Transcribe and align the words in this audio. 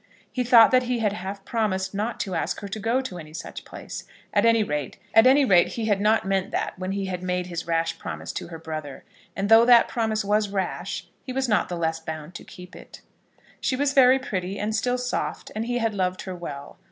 He 0.31 0.43
thought 0.43 0.71
that 0.71 0.81
he 0.89 0.97
had 0.97 1.13
half 1.13 1.45
promised 1.45 1.93
not 1.93 2.19
to 2.21 2.33
ask 2.33 2.61
her 2.61 2.67
to 2.67 2.79
go 2.79 3.01
to 3.01 3.19
any 3.19 3.33
such 3.35 3.63
place. 3.63 4.05
At 4.33 4.47
any 4.47 4.63
rate, 4.63 4.97
he 5.15 5.85
had 5.85 6.01
not 6.01 6.25
meant 6.25 6.49
that 6.49 6.73
when 6.79 6.93
he 6.93 7.05
had 7.05 7.21
made 7.21 7.45
his 7.45 7.67
rash 7.67 7.99
promise 7.99 8.31
to 8.31 8.47
her 8.47 8.57
brother; 8.57 9.03
and 9.35 9.47
though 9.47 9.63
that 9.63 9.87
promise 9.87 10.25
was 10.25 10.49
rash, 10.49 11.07
he 11.23 11.31
was 11.31 11.47
not 11.47 11.69
the 11.69 11.77
less 11.77 11.99
bound 11.99 12.33
to 12.33 12.43
keep 12.43 12.75
it. 12.75 13.01
She 13.59 13.75
was 13.75 13.93
very 13.93 14.17
pretty, 14.17 14.57
and 14.57 14.75
still 14.75 14.97
soft, 14.97 15.51
and 15.53 15.67
he 15.67 15.77
had 15.77 15.93
loved 15.93 16.23
her 16.23 16.33
well. 16.35 16.79